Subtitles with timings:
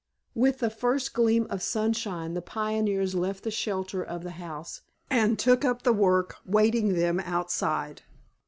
[0.33, 4.81] With the first gleam of sunshine the pioneers left the shelter of the house
[5.11, 8.01] and took up the work waiting them outside.